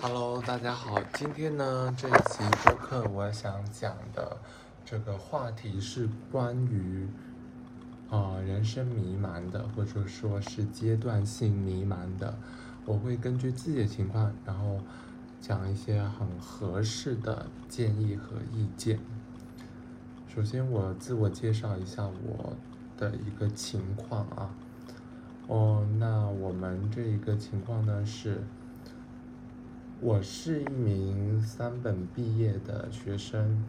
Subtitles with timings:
[0.00, 4.36] Hello，大家好，今天呢这一期播客我想讲的
[4.84, 7.08] 这个话题是关于、
[8.08, 12.38] 呃人生迷茫的，或者说是阶段性迷茫的。
[12.84, 14.78] 我会根据自己的情况，然后
[15.40, 19.00] 讲一些很合适的建议和意见。
[20.28, 22.56] 首先，我自我介绍一下我
[22.96, 24.54] 的一个情况啊。
[25.48, 28.44] 哦，那我们这一个情况呢是，
[30.00, 33.64] 我是一名三本毕业的学生。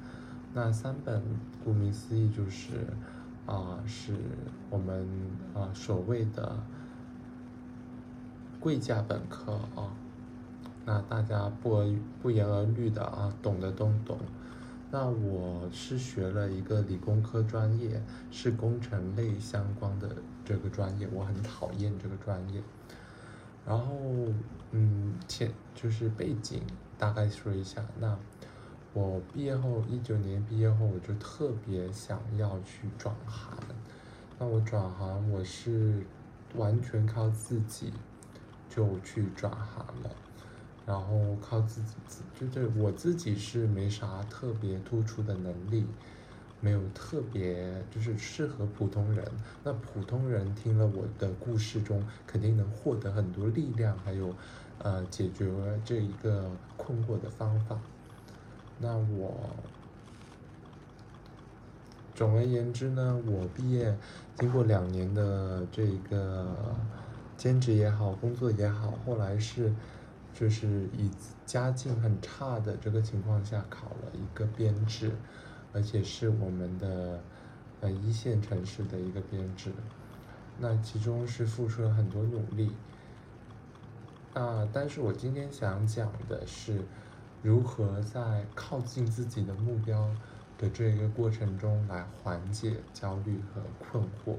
[0.53, 1.23] 那三本
[1.63, 2.85] 顾名思义就是，
[3.47, 4.13] 啊、是
[4.69, 5.07] 我们
[5.55, 6.55] 啊、所谓的
[8.59, 9.91] 贵价本科啊。
[10.85, 14.19] 那大家不而不言而喻的啊，懂的都懂。
[14.91, 22.61] 那我是学了一个理工科专业，是工程类相关的这个专业，我很讨厌这个专业。
[23.65, 23.93] 然后，
[24.71, 26.61] 嗯，前就是背景
[26.97, 27.85] 大概说一下。
[27.99, 28.17] 那
[28.93, 33.57] 我毕业后，一九年毕业后，我就特别想要去转行。
[34.39, 36.05] 那我转行，我是
[36.55, 37.93] 完全靠自己
[38.69, 40.09] 就去转行了。
[40.85, 45.85] 然后靠自己，就是我自己是没啥特别突出的能力，
[46.61, 49.25] 没有特别就是适合普通人。
[49.63, 54.33] 那普通人听了我的故事中，肯定能获得很多力量，还有
[54.79, 55.47] 呃解决
[55.83, 57.79] 这一个困惑的方法。
[58.79, 59.49] 那我
[62.13, 63.97] 总而言之呢，我毕业
[64.37, 66.75] 经过两年的这个
[67.37, 69.73] 兼职也好，工作也好，后来是。
[70.31, 71.09] 就是以
[71.45, 75.11] 家境很差的这个情况下考了一个编制，
[75.73, 77.21] 而且是我们的
[77.81, 79.71] 呃一线城市的一个编制，
[80.59, 82.71] 那其中是付出了很多努力。
[84.33, 86.81] 啊，但是我今天想讲的是，
[87.41, 90.09] 如何在靠近自己的目标
[90.57, 94.35] 的这个过程中来缓解焦虑和困惑。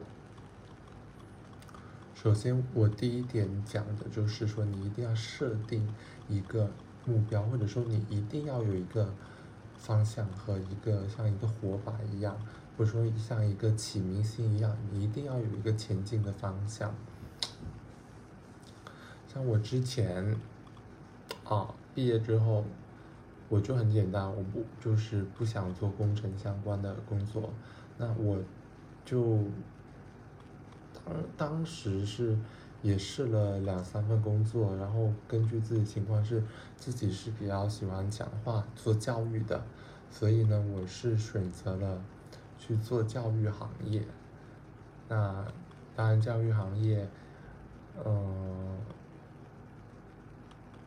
[2.15, 5.89] 首先，我第一点讲的就是说，你一定要设定
[6.29, 6.71] 一个
[7.05, 9.13] 目标，或者说你一定要有一个
[9.81, 12.39] 方向和一个像一个火把一样，
[12.77, 16.95] 或者说像一个启明星一样，你一定要有一个前进的方向。
[19.27, 20.37] 像我之前
[21.45, 22.65] 啊，毕业之后，
[23.49, 27.51] 我就很简单，我不就是不想做工程相关的工作，
[27.99, 28.39] 那我
[29.05, 29.39] 就。
[31.03, 32.37] 当当时是
[32.83, 36.43] 也试了两三份工作，然后根据自己情况是
[36.77, 39.63] 自己是比较喜欢讲话、做教育的，
[40.11, 42.03] 所以呢，我是选择了
[42.59, 44.03] 去做教育行业。
[45.09, 45.47] 那
[45.95, 47.07] 当然，教育行业，
[48.05, 48.79] 嗯，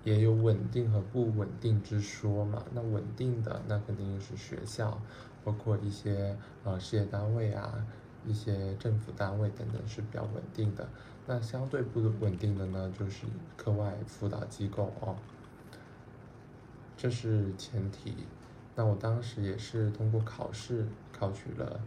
[0.03, 2.63] 也有稳定和不稳定之说嘛。
[2.73, 4.99] 那稳定的，那肯定是学校，
[5.43, 7.85] 包括一些呃事业单位啊。
[8.25, 10.87] 一些政府单位等等是比较稳定的，
[11.27, 13.25] 那相对不稳定的呢，就是
[13.57, 15.15] 课外辅导机构哦，
[16.95, 18.15] 这是前提。
[18.75, 21.79] 那我当时也是通过考试考取了，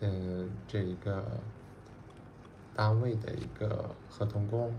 [0.00, 1.24] 嗯，这一个
[2.74, 4.72] 单位的一个合同工，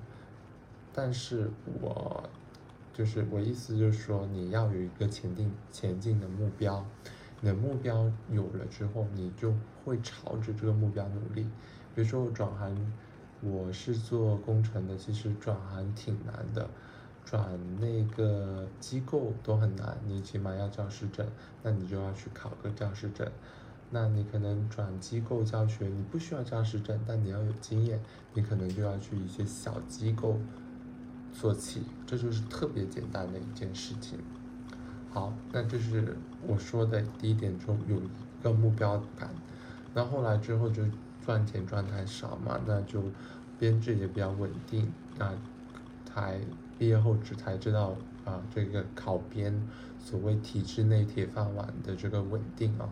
[0.94, 1.52] 但是
[1.82, 2.24] 我
[2.94, 6.86] 就是我意思就是说，你要有一个前进前进的目标。
[7.42, 9.54] 你的目标有了之后，你就
[9.84, 11.44] 会朝着这个目标努力。
[11.94, 12.94] 比如说我转行，
[13.42, 16.68] 我是做工程的，其实转行挺难的，
[17.24, 21.28] 转那个机构都很难，你起码要教师证，
[21.62, 23.30] 那你就要去考个教师证。
[23.90, 28.02] 那你可能转机构教学，你不需要教师证，但你要有经验，
[28.34, 30.38] 你可能就要去一些小机构
[31.32, 34.20] 做起，这就是特别简单的一件事情。
[35.18, 39.28] 好，那这是我说的第一点，就有一个目标感。
[39.92, 40.84] 那后来之后就
[41.26, 43.02] 赚钱赚太少嘛，那就
[43.58, 44.88] 编制也比较稳定。
[45.18, 45.34] 那
[46.06, 46.40] 才
[46.78, 47.96] 毕业后只才知道
[48.26, 49.60] 啊，这个考编
[49.98, 52.88] 所谓体制内铁饭碗的这个稳定啊。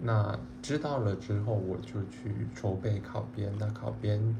[0.00, 3.52] 那知道了之后，我就去筹备考编。
[3.58, 4.34] 那考编，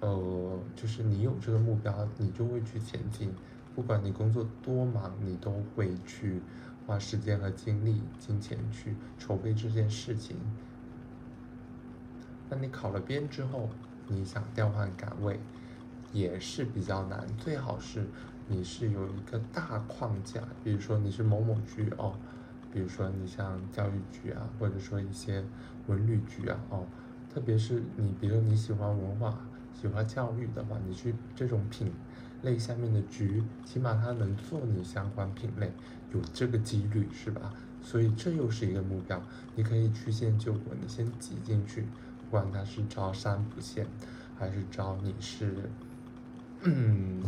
[0.00, 3.30] 呃，就是你有这个目标，你就会去前进。
[3.74, 6.42] 不管你工作多忙，你都会去
[6.86, 10.36] 花时间和精力、金钱去筹备这件事情。
[12.48, 13.68] 那你考了编之后，
[14.08, 15.38] 你想调换岗位
[16.12, 17.24] 也是比较难。
[17.38, 18.06] 最好是
[18.48, 22.14] 你是有一个大框架，比如说你是某某局哦，
[22.72, 25.44] 比如说你像教育局啊，或者说一些
[25.86, 26.84] 文旅局啊哦，
[27.32, 29.38] 特别是你，比如你喜欢文化、
[29.72, 31.92] 喜欢教育的话，你去这种品。
[32.42, 35.72] 类下面的局，起码他能做你相关品类，
[36.12, 37.52] 有这个几率是吧？
[37.82, 39.20] 所以这又是一个目标，
[39.54, 43.86] 你可以曲线救国，你先挤进去，不管他是招三不限，
[44.38, 45.70] 还是招你是，
[46.60, 47.22] 嗯，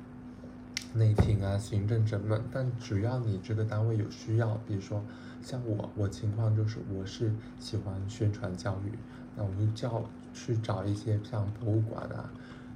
[0.94, 5.04] 内勤啊、行政整门，但只要你这个单位有需要，比如说
[5.42, 7.30] 像我，我情况就是我是
[7.60, 8.92] 喜欢宣传教育，
[9.36, 10.02] 那我就叫
[10.32, 12.30] 去找一些像博物馆啊，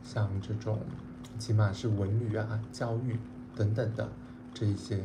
[0.05, 0.81] 像这种
[1.39, 3.19] 起码是文旅啊、教育
[3.55, 4.09] 等等的
[4.55, 5.01] 这一些。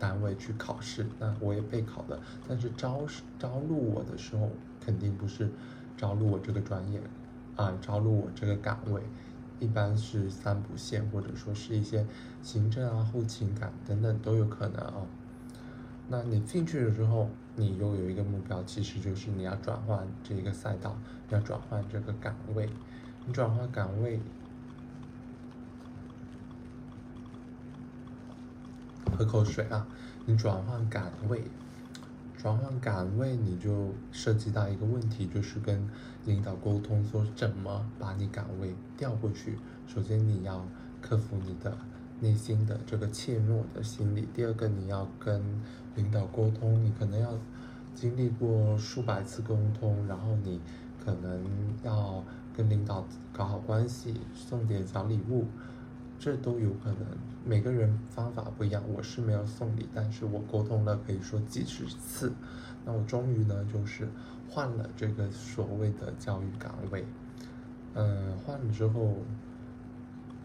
[0.00, 2.20] 单位去考试，那我也备考了。
[2.46, 3.02] 但是招
[3.36, 4.48] 招录我的时候，
[4.80, 5.50] 肯定不是
[5.96, 7.00] 招录我这个专业，
[7.56, 9.02] 啊，招录我这个岗位，
[9.58, 12.06] 一般是三不限，或者说是一些
[12.44, 15.04] 行政啊、后勤岗等等都有可能啊。
[16.06, 20.96] 那你进去了之后，你又有一个目标，其实就是你要转换这个赛道，
[21.28, 22.68] 要转换这个岗位，
[23.28, 24.18] 你转换岗位。
[29.14, 29.86] 喝口水啊！
[30.24, 31.42] 你转换岗位，
[32.38, 35.86] 转换岗位你就涉及到一个问题，就是跟
[36.24, 39.58] 领导沟通，说怎么把你岗位调过去。
[39.86, 40.66] 首先你要
[41.02, 41.76] 克服你的
[42.20, 45.42] 内心的这个怯懦的心理，第二个你要跟
[45.96, 47.34] 领导沟通，你可能要
[47.94, 50.58] 经历过数百次沟通，然后你
[51.04, 51.44] 可能
[51.82, 52.24] 要
[52.58, 55.46] 跟领导搞好关系，送点小礼物。
[56.18, 57.06] 这都有可能，
[57.44, 58.82] 每个人方法不一样。
[58.92, 62.32] 我是没有送礼，但是我沟通了，可以说几十次。
[62.84, 64.08] 那我终于呢，就是
[64.50, 67.04] 换了这个所谓的教育岗位。
[67.94, 69.18] 嗯，换了之后，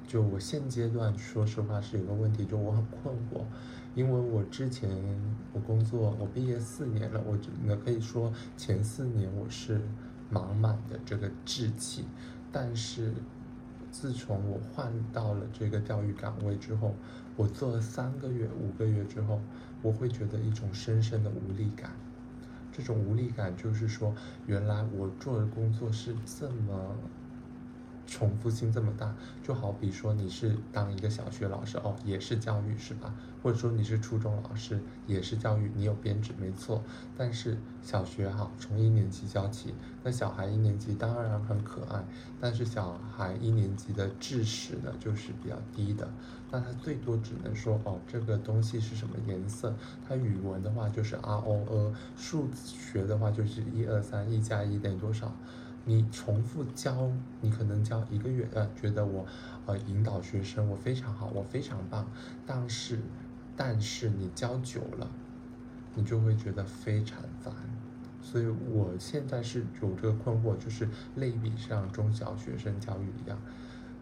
[0.05, 3.43] 就我现阶段说实话是有个问题，就我很困惑，
[3.95, 4.87] 因为我之前
[5.53, 9.81] 我工作，我毕业四年了，我那可以说前四年我是
[10.33, 12.05] 满满的这个志气，
[12.51, 13.13] 但是。
[13.93, 16.95] 自从我换到了这个教育岗位之后，
[17.35, 19.39] 我做了三个月、五个月之后，
[19.83, 21.91] 我会觉得一种深深的无力感。
[22.71, 24.11] 这种无力感就是说，
[24.47, 26.95] 原来我做的工作是这么。
[28.05, 33.13] 重复性这么大，就好比说你是当一个小学老师哦，也是教育是吧？
[33.41, 36.81] 或者说你是初中老师，也是教育，你有编制没错。
[37.17, 39.73] 但是小学哈，从一年级教起，
[40.03, 42.03] 那小孩一年级当然很可爱，
[42.39, 46.09] 但是小孩一年级的知识呢就是比较低的，
[46.51, 49.73] 那他最多只能说哦，这个东西是什么颜色？
[50.07, 55.33] 他语文的话就是 R O E，数学的话就是一二三，一加一等于多少？
[55.85, 59.25] 你重复教，你可能教一个月，呃，觉得我，
[59.65, 62.07] 呃，引导学生我非常好，我非常棒，
[62.45, 62.99] 但是，
[63.57, 65.09] 但是你教久了，
[65.93, 67.53] 你就会觉得非常烦，
[68.21, 73.37] 所以我现在是有这个困惑，就是类比像中小学生教育一样，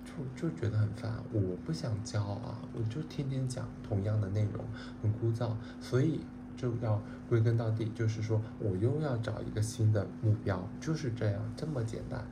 [0.06, 4.64] 就就觉得很烦，我不想教啊，我就天天讲同样的内容，
[5.02, 6.20] 很枯燥，所以。
[6.62, 12.24] 就要归根到底，就是说我又要找一个新的目标，就是这样这么简单。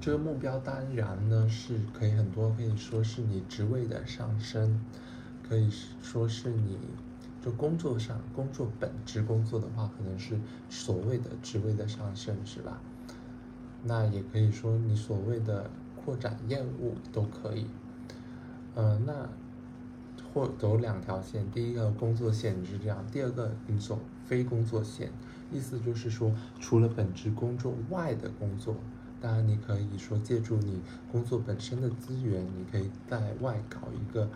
[0.00, 4.80] 这个目标当然呢是可以很多，可以说是你职位的上升，
[5.48, 5.70] 可以
[6.02, 6.76] 说是你
[7.40, 10.36] 就工作上工作本职工作的话，可能是
[10.68, 12.80] 所谓的职位的上升，是吧？
[13.84, 17.68] 那也可以说你所谓的扩展业务都可以。
[18.74, 19.28] 嗯，那。
[20.32, 25.10] 或走两条线，第一个工作线是这样，第二个你走非工作线，
[25.50, 28.76] 意思就是说，除了本职工作外的工作，
[29.20, 34.28] 当然你可以说借助你工作本身的资源，你可以在外搞一个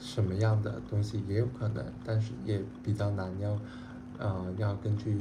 [0.00, 3.56] 什么样的东西也有可能，但是也比较难，要
[4.18, 5.20] 呃要根据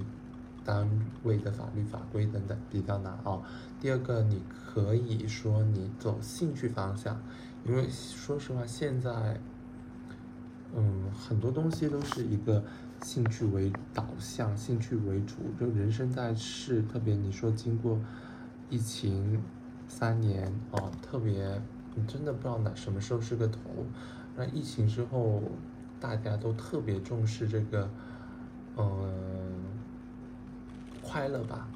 [0.65, 0.89] 单
[1.23, 3.39] 位的法律法规等等比较难啊。
[3.79, 4.41] 第二个你
[4.73, 7.21] 可以说你走兴趣方向，
[7.63, 9.39] 因为说实话现在。
[10.75, 12.63] 嗯，很多东西都是一个
[13.03, 15.35] 兴趣为导向，兴趣为主。
[15.59, 17.99] 就人生在世，特别你说经过
[18.69, 19.41] 疫情
[19.87, 21.61] 三年哦，特别
[21.93, 23.59] 你真的不知道哪什么时候是个头。
[24.35, 25.43] 那疫情之后，
[25.99, 27.89] 大家都特别重视这个，
[28.77, 29.03] 嗯，
[31.01, 31.67] 快乐吧。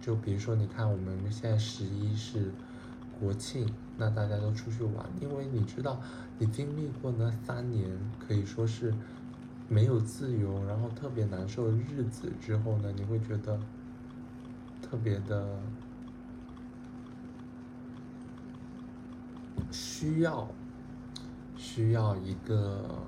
[0.00, 2.52] 就比如说，你看我们现在十一是
[3.22, 3.72] 国庆。
[3.98, 6.00] 那大家都出去玩，因为你知道，
[6.38, 7.88] 你经历过那三年
[8.18, 8.92] 可以说是
[9.68, 13.60] 没有自由，然后特别难受的日子之后呢，你会觉得
[14.80, 15.60] 特别的
[19.70, 20.50] 需要
[21.56, 23.04] 需要一个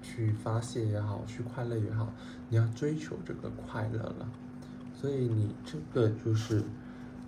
[0.00, 2.12] 去发泄也好，去快乐也好，
[2.50, 4.28] 你要追求这个快乐了，
[4.94, 6.62] 所以你这个就是。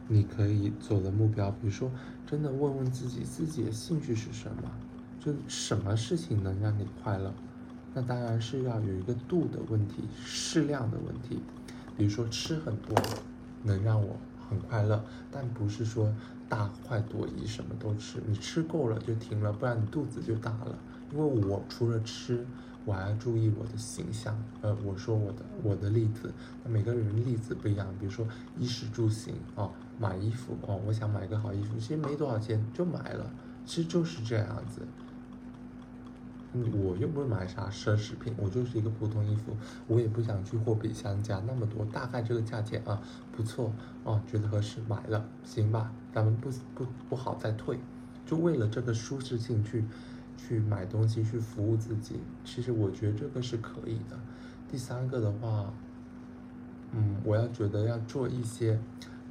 [0.09, 1.91] 你可以做的目标，比如说，
[2.27, 4.71] 真的问问自己，自己的兴趣是什么，
[5.19, 7.33] 就什么事情能让你快乐？
[7.95, 11.41] 那当然是要有一个度的问题，适量的问题。
[11.97, 12.97] 比如说吃很多，
[13.63, 14.17] 能让我
[14.49, 16.13] 很快乐，但不是说
[16.49, 20.79] 大快朵颐什么都吃，你吃够了就停了，不然你肚子就大了。
[21.13, 22.45] 因为我除了吃，
[22.85, 24.37] 我要注意我的形象。
[24.61, 27.87] 呃，我说我的我的例子，那每个人例子不一样。
[27.99, 28.26] 比如说
[28.59, 33.31] 衣食住行哦，买衣服哦，我想买个好衣服，其实没多少钱就买了，
[33.64, 34.83] 其实就是这样子。
[36.73, 39.57] 我又不是买啥奢侈品，我就是一个普通衣服，
[39.88, 43.73] 我也不想去货比三家那么多，大概这个价钱啊不错
[44.05, 47.81] 哦，觉得合适买了，行吧，咱们不不不好再退，
[48.25, 49.85] 就为了这个舒适性去
[50.37, 54.19] 去买东西去服务自己，其实我觉得这个是可以的。
[54.71, 55.73] 第三个的话，
[56.93, 58.79] 嗯，我要觉得要做一些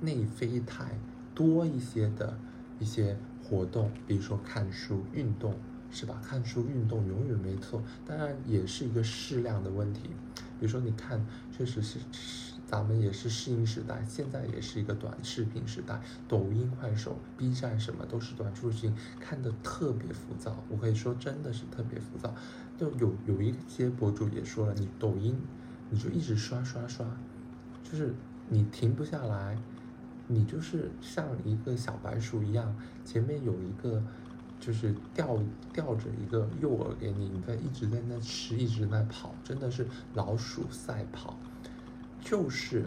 [0.02, 0.98] 内啡肽
[1.34, 2.38] 多一些的
[2.80, 5.54] 一些活动，比如说看书、运动。
[5.96, 6.20] 是吧？
[6.28, 10.10] 看书、运动永远没错，当然也是一个适量的问题。
[10.60, 11.24] 比如说，你看，
[11.56, 12.00] 确实是，
[12.74, 20.58] 咱们也是适应时代，现在也是一个短视频时代，抖音、快手、B 站什么都是短视频，看的特别浮躁。
[20.70, 22.34] 我可以说，真的是特别浮躁。
[22.76, 25.40] 就有有一些博主也说了，你抖音，
[25.92, 27.06] 你就一直刷刷刷，
[27.84, 28.12] 就是
[28.50, 29.56] 你停不下来，
[30.26, 32.76] 你就是像一个小白鼠一样，
[33.06, 34.02] 前面有一个。
[34.60, 35.38] 就是吊
[35.74, 41.38] 吊着一个诱饵给你，你在一直在那吃，一直在跑，真的是老鼠赛跑，
[42.24, 42.86] 就是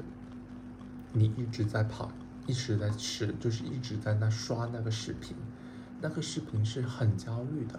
[1.12, 2.10] 你一直在跑，
[2.46, 5.36] 一直在吃，就是一直在那刷那个视频，
[6.00, 7.78] 那个视频是很焦虑的，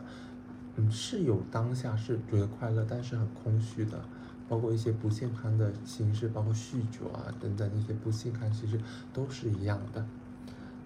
[0.76, 4.00] 嗯，是有当下是觉得快乐，但是很空虚的，
[4.48, 8.80] 包括一些不健康的形式，包括酗酒啊等等一些不健康，其实
[9.12, 10.06] 都是一样的，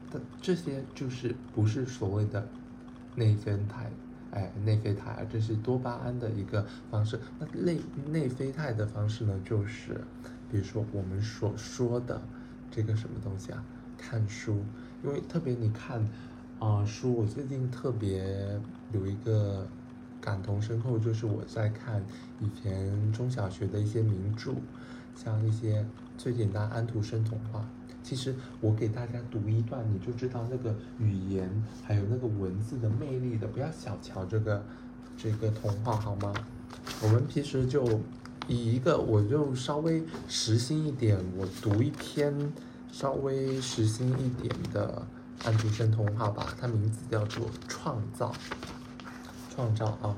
[0.10, 2.48] 但这些就是不是所谓的。
[3.13, 3.92] 内啡肽，
[4.32, 7.20] 哎，内啡肽啊，这是多巴胺的一个方式。
[7.38, 10.00] 那内内啡肽的方式呢，就是
[10.51, 12.22] 比如说我们所说的
[12.70, 13.63] 这个什么东西啊，
[13.98, 14.58] 看书。
[15.03, 16.05] 因为特别你看
[16.60, 18.60] 啊书，我最近特别
[18.91, 19.67] 有一个
[20.20, 22.03] 感同身受，就是我在看
[22.39, 24.53] 以前中小学的一些名著，
[25.15, 25.84] 像一些
[26.17, 27.65] 最简单安徒生童话。
[28.03, 31.50] 其实我给大家读一段，你就知道那个语言
[31.84, 33.48] 还有那个文字的魅力的。
[33.48, 34.63] 不要小瞧这个
[35.15, 36.34] 这个童话好吗？
[37.03, 38.00] 我们平时就
[38.51, 42.51] 以一个，我就稍微实心一点，我读一篇
[42.91, 45.08] 稍微实心一点的
[45.46, 46.53] 安徒生童话吧。
[46.60, 48.31] 它名字叫做《创造》，
[49.55, 50.15] 创造啊。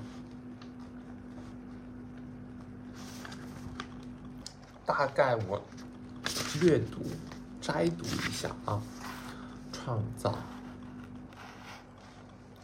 [4.86, 5.62] 大概我
[6.60, 7.02] 略读。
[7.62, 8.84] 摘读一下啊，
[9.72, 10.38] 创造。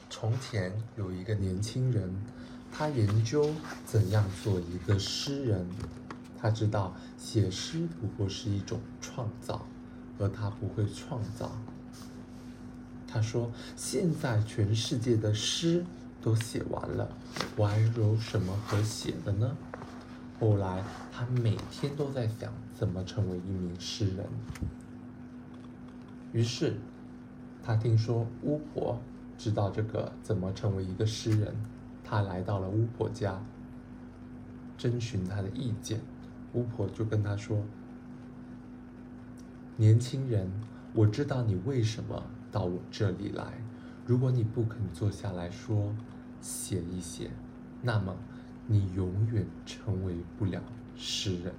[0.09, 2.13] 从前有一个年轻人，
[2.79, 3.51] 他研究
[3.85, 5.67] 怎样做一个诗人。
[6.37, 9.65] 他知道写诗不过是一种创造，
[10.17, 11.51] 而他不会创造。
[13.05, 15.85] 他说：“现在全世界的诗
[16.21, 17.09] 都写完了，
[17.57, 19.57] 我还有什么可写的呢？”
[20.39, 20.81] 后来
[21.11, 24.25] 他每天都在想怎么成为一名诗人。
[26.31, 26.77] 于是，
[27.61, 28.97] 他听说巫婆
[29.37, 31.53] 知道这个怎么成为一个诗人，
[32.09, 33.39] 他来到了巫婆家，
[34.79, 35.99] 征询她的意见。
[36.53, 37.63] 巫婆就跟他说
[39.77, 40.49] ：“年轻人，
[40.93, 43.45] 我知道你为什么到我这里来。
[44.07, 45.93] 如果你不肯坐下来说，
[46.41, 47.29] 写一写，
[47.83, 48.15] 那么
[48.65, 50.63] 你永远成为不了
[50.95, 51.53] 诗人。”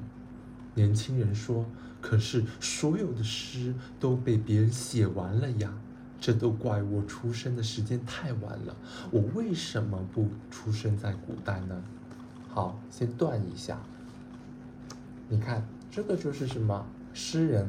[0.75, 1.65] 年轻人说。
[2.03, 5.71] 可是所有的诗都被别人写完了呀，
[6.21, 8.77] 这都怪我出生的时间太晚了。
[9.11, 11.83] 我为什么不出生在古代呢？
[12.49, 13.81] 好，先断一下。
[15.29, 17.69] 你看，这个就是什么诗人？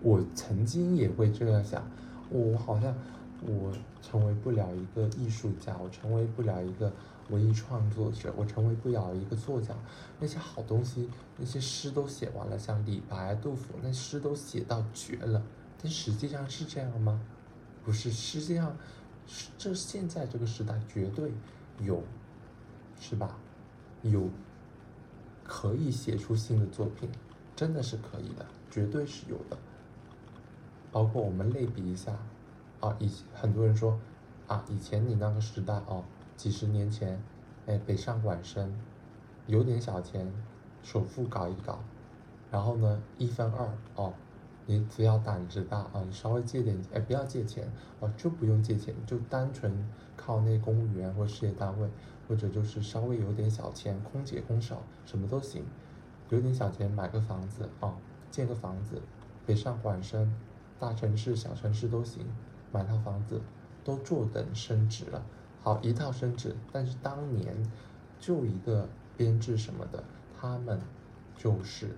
[0.00, 1.82] 我曾经也会这样想，
[2.28, 2.94] 我好像
[3.40, 6.92] 我成为不了一个艺术家，我成为不了一个。
[7.30, 9.72] 文艺创作者，我成为不了一个作家。
[10.18, 15.40] 那些好东西，那些诗都写完了，像李白、杜甫，那诗都写到绝了。
[15.80, 17.18] 但实际上是这样吗？
[17.84, 18.76] 不是，实际上，
[19.58, 21.32] 这现在这个时代绝对
[21.80, 22.02] 有，
[23.00, 23.36] 是吧？
[24.02, 24.28] 有
[25.44, 27.08] 可以写出新的作品，
[27.54, 29.56] 真的是可以的，绝对是有的。
[30.90, 32.16] 包括我们类比一下，
[32.80, 33.98] 啊，以很多人说，
[34.46, 36.04] 啊，以前你那个时代哦。
[36.34, 37.22] 几十年前，
[37.66, 38.74] 哎，北上广深，
[39.46, 40.32] 有点小钱，
[40.82, 41.78] 首付搞一搞，
[42.50, 44.12] 然后呢，一分二哦，
[44.66, 49.72] 你只要胆子大啊，你稍微借点，哎，不要借钱啊，就不用借钱，就单纯
[50.16, 51.88] 靠那公务员或事业单位，
[52.28, 55.64] 或者就是稍微有点小钱，空姐空少什么都行，
[56.30, 57.94] 有点小钱买个房子啊，
[58.30, 59.02] 建个房子，
[59.44, 60.32] 北上广深，
[60.78, 62.24] 大城市小城市都行，
[62.70, 63.40] 买套房子
[63.82, 65.24] 都坐等升值了。
[65.60, 67.54] 好，一套升值，但是当年
[68.18, 70.02] 就一个编制什么的，
[70.40, 70.80] 他们
[71.36, 71.96] 就是。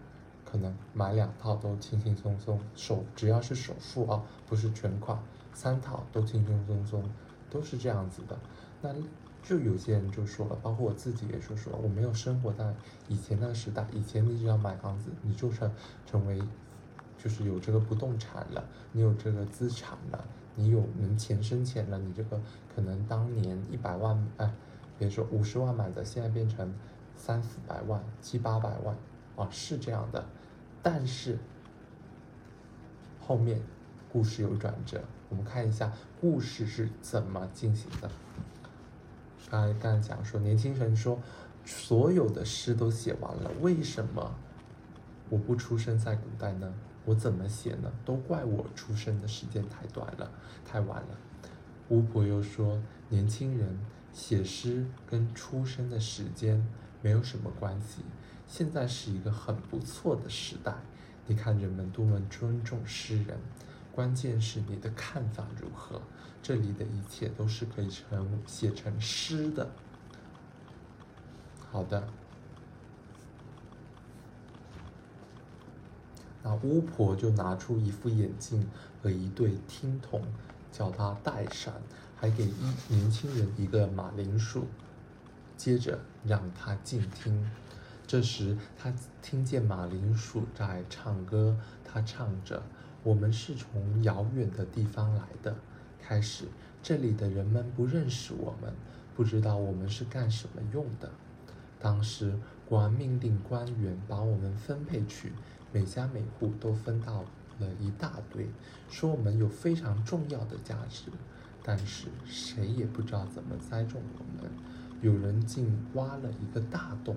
[0.55, 5.19] 可能买两套都轻轻松松，首只要是首付啊，不是全款，
[5.53, 7.11] 三套都轻轻松松，
[7.51, 8.39] 都是这样子的。
[8.81, 8.95] 那
[9.43, 12.73] 就有些人就说了，包括我自己也说说，我没有生活在
[13.09, 13.85] 以前那个时代。
[13.93, 15.69] 以前你只要买房子，你就成
[16.07, 16.41] 成为，
[17.19, 22.41] 就是有这个不动产了，你有这个资产了，你有能钱生钱了，你这个
[22.73, 24.49] 可能当年一百万，哎，
[25.01, 26.73] 别说五十万买的，现在变成
[27.17, 28.97] 三四百万、七八百万
[29.35, 30.25] 啊，是这样的。
[30.85, 31.39] 但是
[33.19, 33.59] 后面
[34.13, 38.11] 故事有转折，我们看一下故事是怎么进行的。
[39.51, 41.19] 刚才刚才讲说，年轻人说
[41.65, 44.35] 所有的诗都写完了，为什么
[45.31, 46.75] 我不出生在古代呢？
[47.07, 47.91] 我怎么写呢？
[48.05, 50.31] 都怪我出生的时间太短了，
[50.67, 51.19] 太晚了。
[51.89, 53.79] 巫婆又说，年轻人
[54.13, 56.63] 写诗跟出生的时间
[57.01, 58.03] 没有什么关系。
[58.47, 60.75] 现在是一个很不错的时代，
[61.27, 63.39] 你看人们多么尊重诗人，
[63.91, 66.01] 关键是你的看法如何。
[66.43, 69.71] 这里的一切都是可以成写成诗的。
[71.73, 72.07] 好的，
[76.43, 78.69] 那巫婆就拿出一副眼镜
[79.03, 80.23] 和一对听筒，
[80.71, 81.73] 叫他戴上，
[82.15, 84.67] 还给一年轻人一个马铃薯，
[85.57, 87.51] 接着让他静听。
[88.07, 88.93] 这时，他
[89.23, 91.57] 听见马铃薯在唱歌。
[91.83, 92.63] 他唱着
[93.03, 95.57] ：“我们是从遥远的地方来的。
[96.01, 96.45] 开始，
[96.83, 98.73] 这里的人们不认识我们，
[99.17, 101.11] 不知道我们是干什么用的。
[101.81, 105.33] 当时，国王命令官员把我们分配去，
[105.73, 107.23] 每家每户都分到
[107.59, 108.49] 了一大堆，
[108.91, 111.11] 说我们有非常重要的价值。
[111.63, 114.51] 但是，谁也不知道怎么栽种我们。
[115.01, 117.17] 有人竟挖了一个大洞。”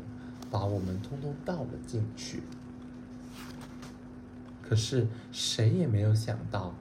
[0.50, 2.44] 把我们通通倒了进去，
[4.62, 6.74] 可是谁也没有想到，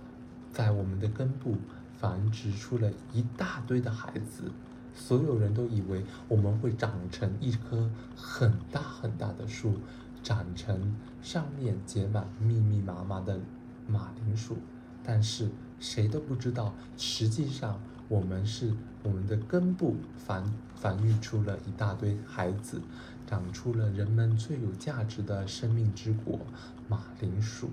[0.53, 1.57] 在我们的根部
[1.99, 4.51] 繁殖出了一大堆的孩子。
[4.95, 9.79] 所有人都以为我们会长成一棵很大很大的树，
[10.23, 13.39] 长成上面结满密密麻麻的
[13.87, 14.57] 马铃薯。
[15.05, 22.81] 但是谁都不知道，实际上我们是我们的根部繁繁育出了一大堆孩子。
[23.29, 26.39] 长出了人们最有价值的生命之果——
[26.87, 27.71] 马铃薯。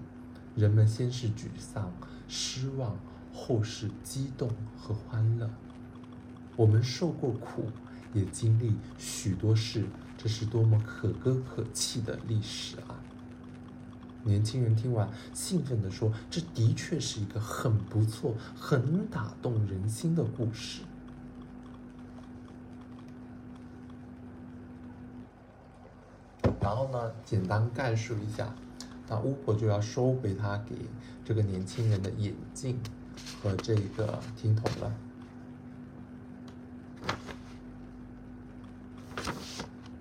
[0.56, 1.94] 人们先是沮丧、
[2.28, 2.98] 失望，
[3.32, 5.48] 后是激动和欢乐。
[6.56, 7.70] 我们受过苦，
[8.14, 9.86] 也经历许多事，
[10.18, 12.93] 这是多么可歌可泣的历史啊！
[14.24, 20.82] 年轻人听完，兴奋地说：“这的确是一个很不错、很打动人心的故事。”
[26.62, 28.56] 然后呢，简单概述一下，
[29.10, 30.76] 那巫婆就要收回她给
[31.26, 32.80] 这个年轻人的眼镜
[33.42, 34.94] 和这个听筒了。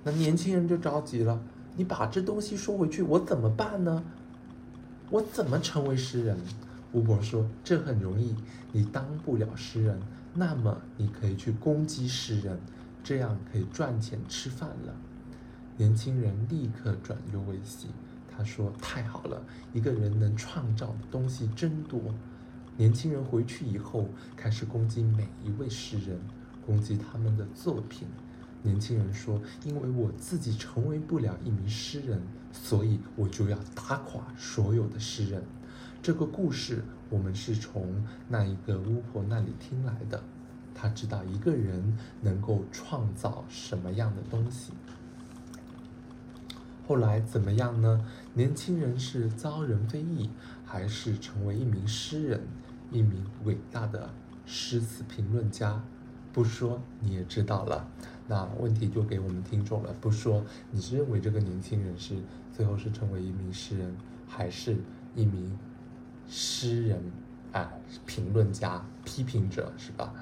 [0.04, 1.40] 那年轻人就着急了
[1.76, 4.02] ：“你把这东西收回去，我怎么办呢？
[5.10, 6.36] 我怎么成为诗人？”
[6.92, 8.34] 巫婆说：“这很容易，
[8.70, 9.98] 你当不了诗人，
[10.34, 12.58] 那么你可以去攻击诗人，
[13.02, 14.94] 这样可以赚钱吃饭了。”
[15.78, 17.88] 年轻人立刻转忧为喜，
[18.30, 21.98] 他说：“太好了，一个人能创造的东西真多。”
[22.76, 26.18] 年轻人回去以后，开始攻击每一位诗人，
[26.66, 28.06] 攻击他们的作品。
[28.62, 32.22] 年轻人说：“因为我自己成为不了一名诗人，
[32.52, 35.42] 所以我就要打垮所有的诗人。”
[36.02, 40.22] 这个故事我们是从那一个巫婆那里听来的。
[40.74, 44.72] 他知道一个人能够创造什么样的东西。
[46.88, 48.04] 后来怎么样呢？
[48.34, 50.30] 年轻人是遭人非议，
[50.64, 52.40] 还是成为一名诗人，
[52.90, 54.10] 一名伟大的
[54.44, 55.82] 诗词评论家？
[56.32, 57.86] 不说你也知道了。
[58.26, 59.94] 那问题就给我们听众了。
[60.00, 62.16] 不说，你是认为这个年轻人是
[62.56, 64.76] 最后是成为一名诗人，还是
[65.14, 65.58] 一名
[66.28, 67.00] 诗人？
[67.52, 67.70] 啊，
[68.06, 70.14] 评论家、批评者是吧？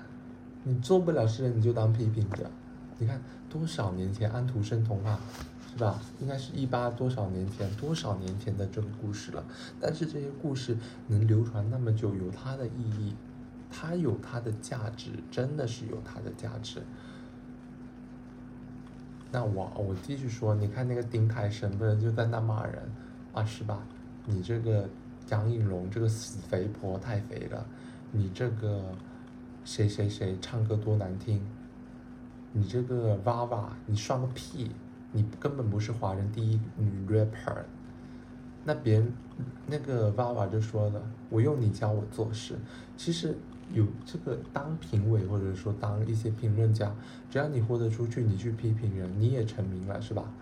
[0.64, 2.50] 你做不了诗人，你就当批评者。
[2.98, 5.18] 你看多少年前安徒生童话。
[5.72, 6.02] 是吧？
[6.18, 9.44] 应该是一八多少年前，多少年前的这个故事了。
[9.80, 13.14] 但是这些故事能流传那么久，有它的意义，
[13.70, 16.82] 它有它的价值，真的是有它的价值。
[19.32, 22.82] 那我我继续说，你看那个丁太升不是就在那骂人
[23.32, 23.80] 啊，是吧？
[24.26, 24.88] 你这个
[25.28, 27.64] 杨颖龙这个死肥婆太肥了，
[28.10, 28.82] 你这个
[29.64, 31.40] 谁谁谁唱歌多难听，
[32.52, 34.72] 你这个娃娃你算个屁，
[35.12, 37.62] 你根本不是华人第一女 rapper。
[38.64, 39.12] 那别人
[39.66, 42.56] 那个娃娃就说了，我用你教我做事，
[42.96, 43.36] 其实。
[43.72, 46.92] 有这个当评委或者说当一些评论家，
[47.30, 50.32] 只要你豁得出去，你去批评人，你也成名了，是吧？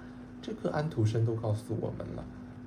[0.41, 2.25] 这个安徒生都告诉我们了。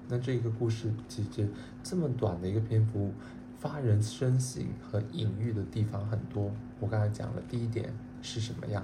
[0.08, 1.48] 那这个故事其实
[1.82, 3.12] 这么短的一个篇幅，
[3.58, 6.52] 发人深省和隐喻的地方很多。
[6.80, 8.84] 我刚才讲了第一点是什么呀？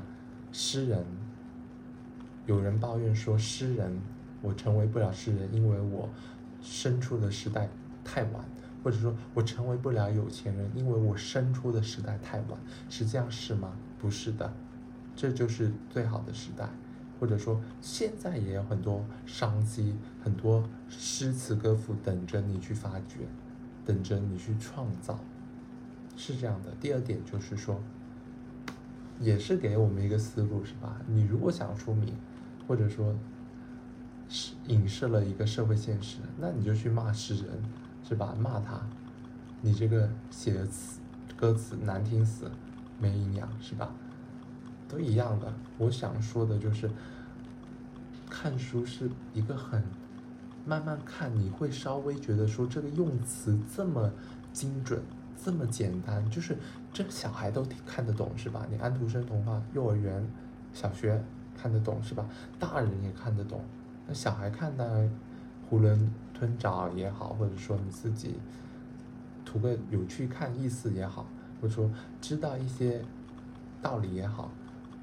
[0.52, 1.06] 诗人。
[2.46, 4.02] 有人抱怨说诗人，
[4.42, 6.10] 我成为不了诗人，因为我
[6.62, 7.68] 生出的时代
[8.06, 8.46] 太晚。
[8.88, 12.58] 或者说我成为不了有钱人，因为我生出的时代太晚，
[12.90, 13.74] 实际上是吗？
[14.00, 14.50] 不是的，
[15.14, 16.70] 这就是最好的时代。
[17.20, 23.28] 或者说现在也有很多商机，很多诗词歌赋等着你去发掘，
[23.86, 25.20] 等着你去创造，
[26.16, 26.72] 是这样的。
[26.80, 27.84] 第二点就是说，
[29.20, 30.96] 也是给我们一个思路，是吧？
[31.08, 32.16] 你如果想要出名，
[32.66, 33.14] 或者说，
[34.30, 37.46] 是影射了一个社会现实，那你就去骂诗人。
[38.08, 38.34] 是吧？
[38.40, 38.80] 骂他，
[39.60, 41.02] 你这个写的词
[41.36, 42.50] 歌词难听死，
[42.98, 43.92] 没营养，是吧？
[44.88, 45.54] 都一样的。
[45.78, 46.90] 我想说的就是，
[48.30, 49.84] 看书是一个很
[50.66, 54.10] 慢慢看，你会稍微觉得说这个用词这么
[54.54, 55.02] 精准，
[55.44, 56.58] 这么简单，就是
[56.94, 58.66] 这个小孩都看得懂，是吧？
[58.72, 60.26] 你安徒生童话，幼儿园、
[60.72, 61.22] 小学
[61.62, 62.26] 看得懂，是吧？
[62.58, 63.62] 大人也看得懂，
[64.08, 65.12] 那小孩看呢，
[65.70, 66.08] 囫囵。
[66.38, 68.36] 吞枣也好，或者说你自己
[69.44, 71.26] 图个有趣看意思也好，
[71.60, 71.90] 或者说
[72.22, 73.02] 知道一些
[73.82, 74.52] 道理也好，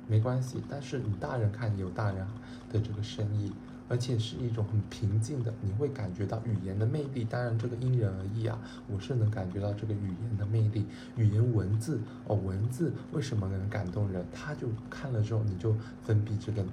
[0.07, 0.62] 没关系。
[0.68, 2.25] 但是你大人看有大人
[2.70, 3.53] 的这个深意，
[3.88, 7.25] 而且是一种很平静的，你会感觉到语言的魅力。
[7.25, 14.25] 当然这个因人而异啊，我是能感觉到这个语言的魅力，语言文字哦，文字为什么能感动人？
[14.33, 16.64] 他就看了之后你就分泌这个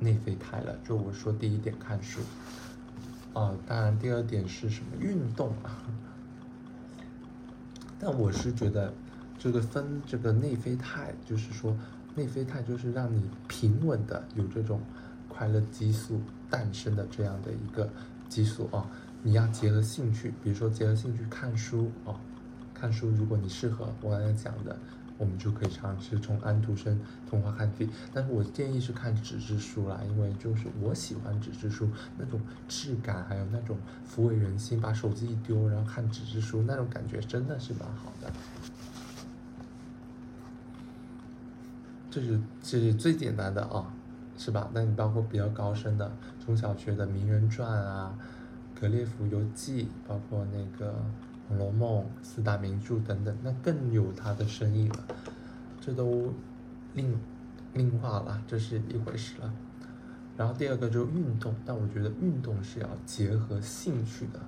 [0.00, 0.76] 内啡肽了。
[0.82, 2.20] 就我说第一点看书。
[3.38, 5.78] 啊，当然，第二点是什么运动啊？
[8.00, 8.92] 但我是觉得，
[9.38, 11.76] 这个分这个内啡肽，就是说
[12.16, 14.80] 内啡肽就是让你平稳的有这种
[15.28, 16.20] 快乐激素
[16.50, 17.88] 诞生的这样的一个
[18.28, 18.84] 激素啊。
[19.22, 22.18] 你要结合兴趣，比如说结合兴趣看书啊，
[22.74, 24.76] 看书如果你适合我刚才讲的。
[25.18, 33.76] 我们就可以尝试从安徒生童话看起，但是我建议是看纸质书啦，因为就是我喜欢纸质书那种质感，还有那种
[34.08, 38.32] 抚慰人心，把手机一丢，然后看纸质书那种感觉真的是蛮好的。
[42.10, 43.92] 这是这是最简单的啊，
[44.36, 44.70] 是吧？
[44.72, 46.10] 那你包括比较高深的，
[46.46, 48.16] 中小学的名人传啊，
[48.80, 50.92] 《格列佛游记》，包括那个。
[51.48, 54.96] 《红楼梦》四大名著等等，那更有它的深意了，
[55.80, 56.32] 这都
[56.92, 57.18] 另
[57.72, 59.52] 另话了，这是一回事了。
[60.36, 64.38] 然后第二个就是运动，但我觉得运动是要结合兴趣的。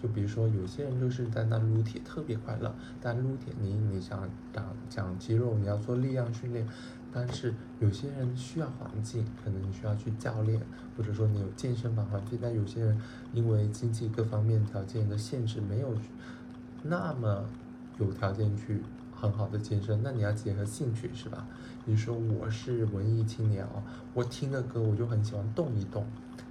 [0.00, 6.66] 就比如说有些人就是在那撸铁特别快乐，但撸铁你你想长长肌肉，你要做力量训练，
[7.10, 10.60] 但是有些人需要环境，可能你需要去教练，
[10.96, 13.00] 或者说你有健身房环境，但有些人
[13.32, 15.94] 因为经济各方面条件的限制没有。
[16.86, 17.44] 那么
[17.98, 18.82] 有条件去
[19.14, 21.46] 很好的健身，那你要结合兴趣是吧？
[21.86, 26.04] 你说我是文艺青年哦，我听的歌我就很喜欢动一动，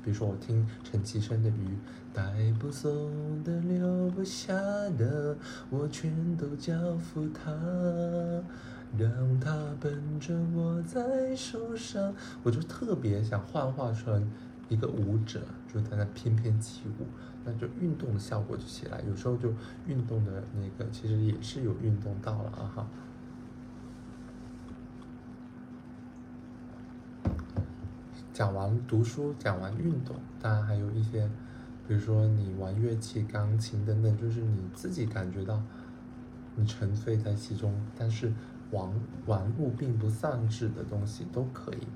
[0.03, 1.67] 比如说我听陈绮贞的《鱼》，
[2.11, 2.23] 带
[2.59, 2.89] 不走
[3.43, 4.53] 的留不下
[4.97, 5.37] 的，
[5.69, 7.51] 我全都交付他，
[8.97, 14.27] 让他奔着我在手上，我就特别想幻化成
[14.69, 17.05] 一个舞者，就在那翩翩起舞。
[17.45, 19.53] 那就运动的效果就起来，有时候就
[19.85, 22.87] 运动的那个其实也是有运动到了啊哈。
[28.31, 31.29] 讲完读书，讲完运动，当然还有一些，
[31.85, 35.61] 比如说你玩乐器、钢琴等等，就是你自己感觉到
[36.55, 38.31] 你沉醉在其中，但是
[38.71, 38.89] 玩
[39.25, 41.87] 玩物并不丧志的东西都可以。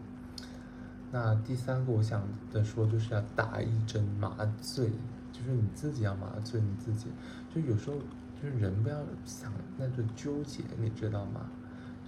[1.12, 4.92] 那第三个我想的说，就是要打一针麻醉。
[5.30, 7.12] 就是你自己要麻醉你自己，
[7.54, 7.98] 就有时候
[8.42, 11.42] 就是人不要想那个纠结，你知道吗？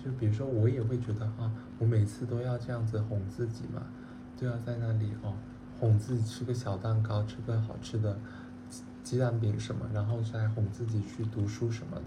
[0.04, 3.84] 就比如说我也会觉得啊，我每次都要这样子哄自己嘛，
[4.36, 5.36] 都要在那里哦
[5.80, 8.18] 哄自己吃个小蛋糕，吃个好吃的
[9.04, 12.06] 鸡蛋饼什么，然后再哄自己去读书什么的。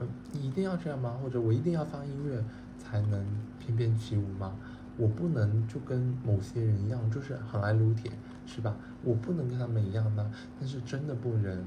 [0.00, 1.18] 嗯，你一定要这样吗？
[1.22, 2.44] 或者我一定要放音乐
[2.78, 3.24] 才能
[3.58, 4.52] 翩翩起舞吗？
[4.96, 8.10] 我不能就跟某些人一样，就是很爱撸铁，
[8.46, 8.76] 是吧？
[9.02, 10.30] 我不能跟他们一样呢。
[10.58, 11.64] 但是真的不能，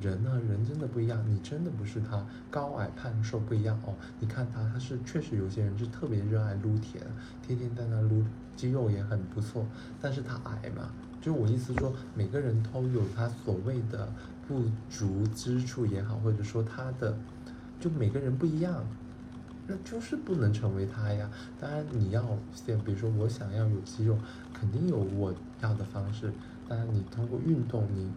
[0.00, 1.22] 人呢，人真的不一样。
[1.28, 3.94] 你真的不是他，高矮胖瘦不一样哦。
[4.20, 7.00] 你看他，他是确实有些人是特别热爱撸铁，
[7.44, 9.66] 天天在那撸，肌肉也很不错。
[10.00, 14.08] 但是他矮嘛，就我意思说，每个人都有他所谓的
[14.46, 17.16] 不足之处也好，或者说他的，
[17.80, 18.84] 就每个人不一样。
[19.66, 21.30] 那就是不能成为他呀。
[21.60, 24.18] 当然你要先，比如说我想要有肌肉，
[24.52, 26.32] 肯定有我要的方式。
[26.68, 28.10] 当然你通过运动，你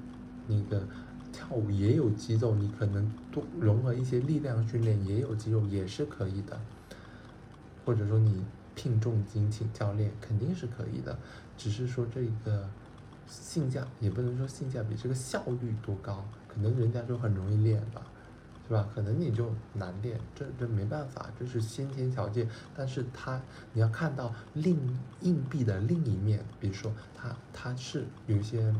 [0.48, 0.84] 那个
[1.32, 6.60] 跳舞也有肌肉，你可能多融合一些力量训练也有肌肉，也是可以的。
[7.86, 11.18] 或者说你聘重金请教练，肯定是可以的。
[11.58, 12.68] 只是说这个
[13.28, 18.02] 性价也不能说性价比，这个效率多高，可能人家就很容易练吧。
[18.68, 18.90] 是吧？
[18.96, 22.50] 可能你就难练，这这没办法，这是先天条件。
[22.76, 23.40] 但是他，
[23.74, 24.76] 你要看到另
[25.22, 28.74] 硬币的另一面，比如说他他是有些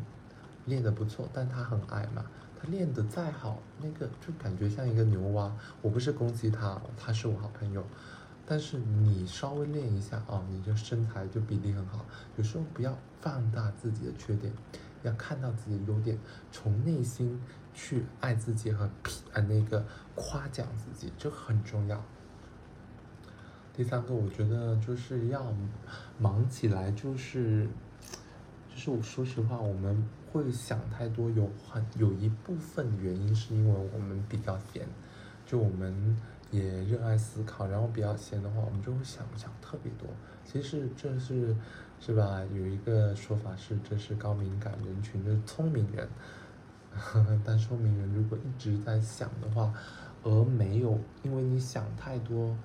[0.66, 2.26] 练得不错，但他很矮嘛，
[2.60, 5.56] 他练得再好，那个就感觉像一个牛蛙。
[5.84, 7.86] 我不是攻击他，他是我好朋友。
[8.48, 12.04] 但是你稍微练一下啊，你就身材就比例很好。
[12.38, 14.52] 有时候不要放大自己的缺点，
[15.04, 16.18] 要看到自己的优点，
[16.52, 17.40] 从内心。
[17.76, 19.86] 去爱自己和批呃那个
[20.16, 22.04] 夸奖自己，这很重要。
[23.74, 25.54] 第三个，我觉得就是要
[26.18, 27.68] 忙起来，就是
[28.70, 34.88] 就是我说实话，我们会想太多，有很有一部分原因是因为我们比较闲，
[35.46, 36.18] 就我们
[36.52, 40.08] 也热爱思考，然后比较闲的话，我们就会想想特别多。
[40.46, 41.54] 其实这是
[42.00, 42.42] 是吧？
[42.54, 46.08] 有一个说法是，这是高敏感人群，的聪明人。
[47.44, 49.74] 但说明人如果一直在想的话，
[50.24, 52.56] 而没有，因为你想太多，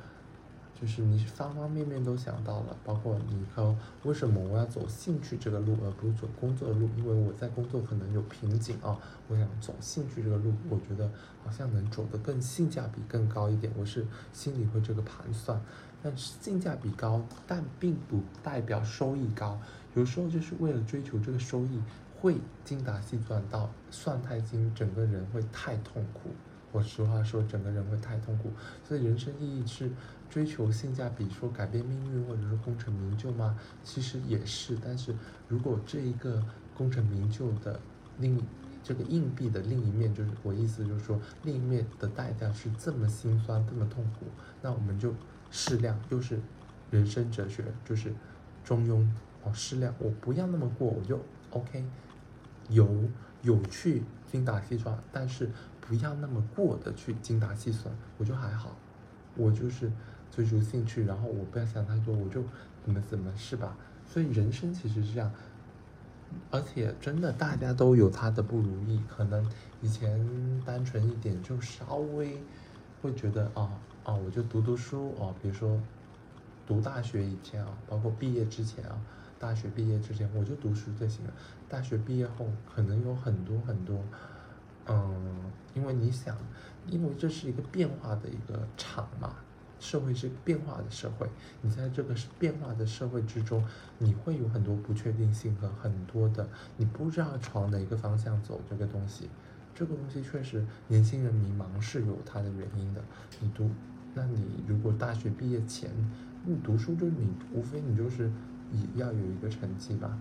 [0.80, 6.88] 就是你方方面面都想到了，包括你说为什么我要走兴趣这个路，而不是走工作的路？
[6.96, 11.10] 因为我在工作可能有瓶颈啊，我想走兴趣这个路，我觉得
[11.44, 15.60] 好像能走得更性价比更高一点，我是心里会这个盘算。
[16.02, 19.60] 但是性价比高，但并不代表收益高，
[19.94, 21.78] 有时候就是为了追求这个收益。
[22.20, 26.30] 会精打细算到算太精，整个人会太痛苦。
[26.72, 28.50] 我实话说，整个人会太痛苦。
[28.86, 29.90] 所以人生意义是
[30.28, 33.58] 追求性价比，说改变命运或者是功成名就吗？
[33.82, 34.78] 其实也是。
[34.84, 35.14] 但是
[35.48, 36.40] 如果这一个
[36.76, 37.80] 功成名就的
[38.18, 38.40] 另
[38.84, 44.26] 这个硬币的另一面，就是我意思就是说，另一面的代价是这么心酸，这么痛苦，
[44.62, 45.12] 那我们就
[45.50, 46.38] 适量，又是
[46.90, 48.12] 人生哲学，就是
[48.62, 49.04] 中庸
[49.42, 49.92] 哦，适量。
[49.98, 51.18] 我不要那么过，我就
[51.50, 51.84] OK。
[52.70, 52.88] 有
[53.42, 58.74] 有去精打细算，但是不要那么过的去精打细算，我就还好，
[59.36, 59.90] 我就是
[60.30, 62.42] 追逐兴趣，然后我不要想太多，我就
[62.84, 63.76] 怎么怎么是吧？
[64.06, 65.30] 所以人生其实是这样，
[66.50, 69.44] 而且真的大家都有他的不如意，可能
[69.82, 72.40] 以前单纯一点就稍微
[73.02, 73.70] 会觉得啊
[74.04, 75.80] 啊，我就读读书啊，比如说
[76.66, 78.96] 读大学以前啊，包括毕业之前啊。
[79.40, 81.32] 大学毕业之前我就读书就行了。
[81.66, 83.98] 大学毕业后可能有很多很多，
[84.86, 86.36] 嗯，因为你想，
[86.86, 89.36] 因为这是一个变化的一个场嘛，
[89.78, 91.26] 社会是变化的社会。
[91.62, 93.64] 你在这个变化的社会之中，
[93.96, 98.60] 你会有很多不确定性和很多的你不知道朝哪个方向走。
[98.68, 99.30] 这个东西，
[99.74, 103.02] 这个东西确实年轻人迷茫是有它的原因的。
[103.40, 103.70] 你读，
[104.12, 105.90] 那你如果大学毕业前
[106.44, 108.30] 你读书，就是你无非你就是。
[108.72, 110.18] 也要有一个成绩吧，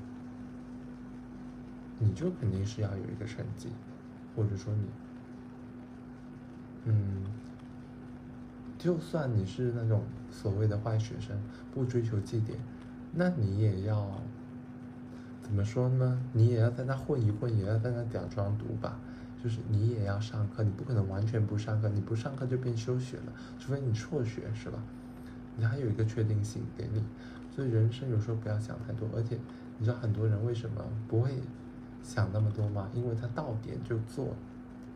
[1.99, 3.69] 你就肯定是要有一个成绩，
[4.35, 4.81] 或者说你，
[6.85, 7.23] 嗯，
[8.77, 11.37] 就算你是那种所谓的坏学生，
[11.73, 12.57] 不追求绩点，
[13.11, 14.21] 那你也要
[15.41, 16.19] 怎么说呢？
[16.33, 18.99] 你也要在那混一混，也要在那假装读吧。
[19.41, 24.77] 就是你也要上课，你不可能完全不上课，你不上课就变休学了，除非你辍学，是吧？
[25.55, 27.01] 你还有一个确定性给你。
[27.55, 29.37] 所以人生有时候不要想太多，而且
[29.77, 31.31] 你知道很多人为什么不会
[32.03, 32.89] 想那么多吗？
[32.93, 34.33] 因为他到点就做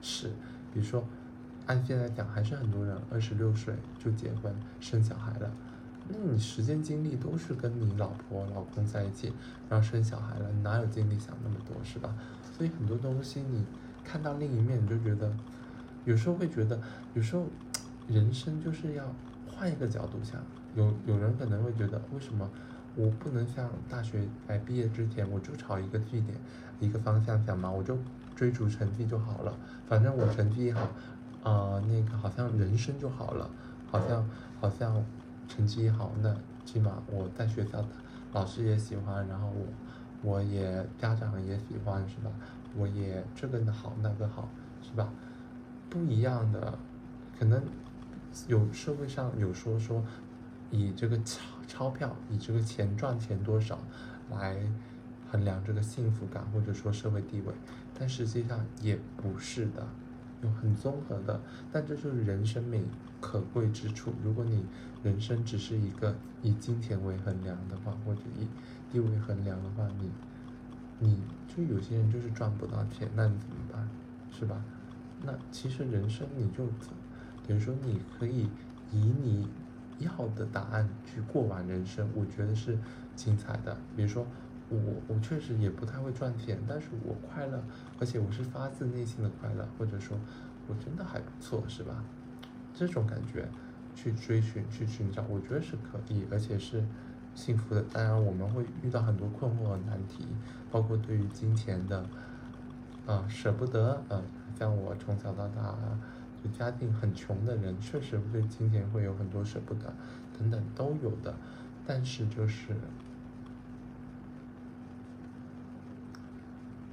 [0.02, 0.32] 事。
[0.74, 1.04] 比如说，
[1.66, 5.52] 按现在讲，还是很多人二十六岁就结婚生小孩了，
[6.08, 9.32] 那你时间精力都是跟你老婆老公在一起，
[9.70, 12.16] 然后生小孩了，你哪有精力想那么多，是吧？
[12.58, 13.64] 所以很多东西你
[14.04, 15.32] 看到另一面，你就觉得
[16.06, 16.80] 有时候会觉得，
[17.14, 17.46] 有时候
[18.08, 19.06] 人生就是要
[19.48, 20.42] 换一个角度想。
[20.76, 22.50] 有有人可能会觉得，为什么
[22.96, 26.38] 我不能像大学哎毕业之前我就朝一个据点
[26.80, 27.98] 一个方向想嘛，我就
[28.36, 29.56] 追逐成绩就好了，
[29.88, 30.82] 反正我成绩好，
[31.44, 33.50] 啊那个好像人生就好了，
[33.90, 34.28] 好像
[34.60, 35.04] 好像
[35.48, 37.84] 成绩好，那起码我在学校
[38.32, 42.32] 老师也喜欢，然后我我也家长也喜欢是吧？
[42.76, 44.50] 我也这个好那个好
[44.82, 45.08] 是吧？
[45.90, 46.78] 不一样的，
[47.38, 47.62] 可能
[48.48, 50.04] 有社会上有说说。
[50.74, 53.78] 以这个钞钞票，以这个钱赚钱多少
[54.32, 54.58] 来
[55.30, 57.54] 衡量这个幸福感或者说社会地位，
[57.94, 59.88] 但实际上也不是的，
[60.42, 61.40] 有很综合的。
[61.72, 62.84] 但这就是人生美
[63.22, 64.12] 可贵之处。
[64.24, 64.66] 如果你
[65.04, 68.48] 人生只是一个以金钱为衡量的话，或者以
[68.92, 70.10] 地位衡量的话，你
[70.98, 73.88] 你就有些人就是赚不到钱，那你怎么办？
[74.32, 74.60] 是吧？
[75.22, 76.66] 那其实人生你就
[77.48, 78.50] 等于说你可以
[78.92, 79.48] 以你。
[80.00, 82.78] 要的答案去过完人生，我觉得是
[83.16, 83.78] 精彩的。
[83.96, 84.26] 比如说，
[84.70, 84.78] 我
[85.08, 87.64] 我确实也不太会赚钱，但是我快乐，
[88.00, 90.18] 而且我是发自内心的快乐，或者说，
[90.68, 92.04] 我真的还不错，是吧？
[92.74, 93.48] 这种感觉
[93.96, 96.84] 去追寻、去寻找，我觉得是可以，而且是
[97.36, 97.84] 幸福的。
[97.92, 100.26] 当然，我们会遇到很多困惑和难题，
[100.72, 102.04] 包括对于金钱的
[103.06, 104.24] 啊舍不得，嗯，
[104.58, 105.78] 像我从小到大。
[106.50, 109.94] 家庭很穷的人，确实对金钱会有很多舍不得，
[110.38, 111.34] 等等都有的。
[111.86, 112.76] 但是就是，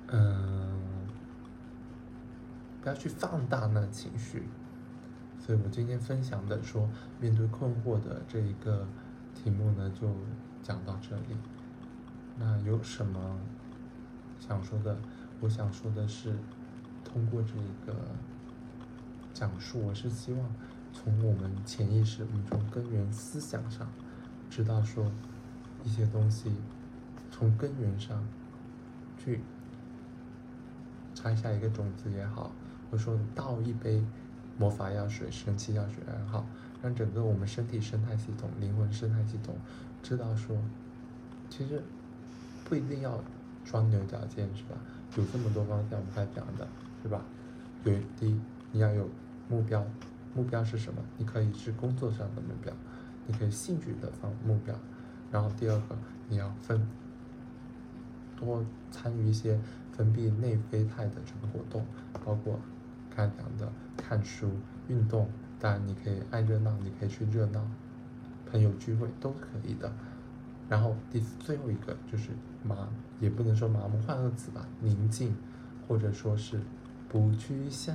[0.08, 0.80] 嗯，
[2.82, 4.44] 不要去放大那情绪。
[5.38, 6.88] 所以我今天分享的说，
[7.20, 8.86] 面对困惑的这一个
[9.34, 10.08] 题目呢，就
[10.62, 11.36] 讲到这里。
[12.38, 13.38] 那有什么
[14.38, 14.96] 想说的？
[15.40, 16.36] 我想说的是，
[17.04, 17.94] 通过这一个。
[19.32, 20.54] 讲述，我是希望
[20.92, 23.88] 从我们潜意识，我们从根源思想上，
[24.50, 25.10] 知道说
[25.84, 26.52] 一些东西，
[27.30, 28.22] 从根源上
[29.16, 29.40] 去
[31.14, 32.52] 摘下一个种子也好，
[32.90, 34.02] 或者说倒一杯
[34.58, 36.44] 魔法药水、神奇药水也好，
[36.82, 39.56] 让整个我们身体生态系统、灵魂生态系统
[40.02, 40.56] 知道说，
[41.48, 41.82] 其实
[42.64, 43.22] 不一定要
[43.64, 44.76] 钻牛角尖，是吧？
[45.16, 46.66] 有这么多方向，我们才讲的，
[47.02, 47.22] 是吧？
[47.84, 48.40] 有第一，
[48.72, 49.09] 你要有。
[49.48, 49.85] 目标，
[50.33, 51.02] 目标是什么？
[51.18, 52.72] 你可以是工作上的目标，
[53.26, 54.72] 你可以兴趣的方目标。
[55.33, 56.87] 然后第二个，你要分
[58.37, 59.59] 多参与一些
[59.90, 61.85] 分泌内啡肽的这个活动，
[62.24, 62.61] 包括
[63.12, 64.52] 刚讲的看书、
[64.87, 65.28] 运动。
[65.59, 67.66] 当然，你可以爱热闹，你可以去热闹，
[68.46, 69.92] 朋友聚会都可以的。
[70.68, 72.30] 然后第最后一个就是
[72.62, 75.35] 麻，也不能说麻木，换个词吧，宁静，
[75.88, 76.61] 或者说是。
[77.12, 77.92] 不去想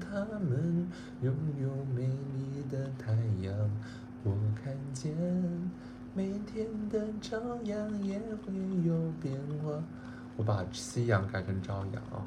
[0.00, 0.88] 他们
[1.20, 3.54] 拥有美丽的太阳，
[4.24, 5.14] 我看见
[6.14, 9.84] 每天的朝阳也会有变化。
[10.38, 12.24] 我把夕阳改成朝阳啊，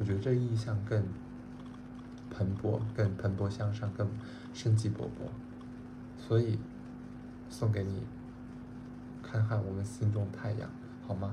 [0.00, 1.00] 我觉得这意象更
[2.28, 4.08] 蓬勃、更蓬勃向上、更
[4.52, 5.30] 生机勃勃。
[6.18, 6.58] 所以
[7.48, 8.02] 送给你，
[9.22, 10.68] 看看我们心中太阳，
[11.06, 11.32] 好吗？